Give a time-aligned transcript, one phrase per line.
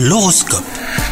[0.00, 0.62] L'horoscope.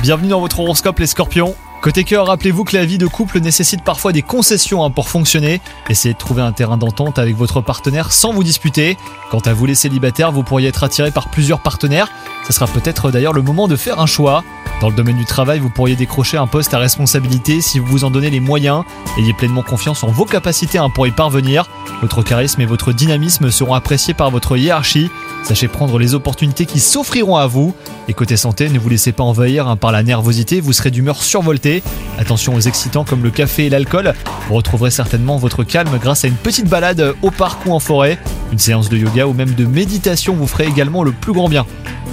[0.00, 1.56] Bienvenue dans votre horoscope les scorpions.
[1.82, 5.60] Côté cœur, rappelez-vous que la vie de couple nécessite parfois des concessions hein, pour fonctionner.
[5.88, 8.96] Essayez de trouver un terrain d'entente avec votre partenaire sans vous disputer.
[9.32, 12.08] Quant à vous les célibataires, vous pourriez être attiré par plusieurs partenaires.
[12.46, 14.44] Ce sera peut-être d'ailleurs le moment de faire un choix.
[14.80, 18.04] Dans le domaine du travail, vous pourriez décrocher un poste à responsabilité si vous vous
[18.04, 18.84] en donnez les moyens.
[19.18, 21.70] Ayez pleinement confiance en vos capacités hein, pour y parvenir.
[22.02, 25.10] Votre charisme et votre dynamisme seront appréciés par votre hiérarchie.
[25.44, 27.74] Sachez prendre les opportunités qui s'offriront à vous.
[28.08, 31.22] Et côté santé, ne vous laissez pas envahir hein, par la nervosité, vous serez d'humeur
[31.22, 31.82] survoltée.
[32.18, 34.12] Attention aux excitants comme le café et l'alcool.
[34.48, 38.18] Vous retrouverez certainement votre calme grâce à une petite balade au parc ou en forêt.
[38.52, 41.64] Une séance de yoga ou même de méditation vous ferait également le plus grand bien.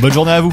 [0.00, 0.52] Bonne journée à vous